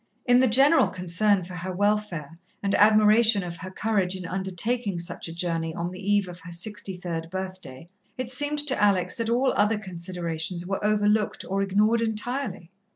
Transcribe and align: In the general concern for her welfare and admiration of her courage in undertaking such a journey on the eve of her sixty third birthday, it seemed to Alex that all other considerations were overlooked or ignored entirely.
In 0.25 0.39
the 0.39 0.47
general 0.47 0.87
concern 0.87 1.43
for 1.43 1.53
her 1.53 1.71
welfare 1.71 2.39
and 2.63 2.73
admiration 2.73 3.43
of 3.43 3.57
her 3.57 3.69
courage 3.69 4.15
in 4.15 4.25
undertaking 4.25 4.97
such 4.97 5.27
a 5.27 5.31
journey 5.35 5.75
on 5.75 5.91
the 5.91 5.99
eve 6.01 6.27
of 6.27 6.39
her 6.39 6.51
sixty 6.51 6.97
third 6.97 7.29
birthday, 7.29 7.87
it 8.17 8.31
seemed 8.31 8.65
to 8.67 8.81
Alex 8.81 9.13
that 9.17 9.29
all 9.29 9.53
other 9.55 9.77
considerations 9.77 10.65
were 10.65 10.83
overlooked 10.83 11.45
or 11.47 11.61
ignored 11.61 12.01
entirely. 12.01 12.71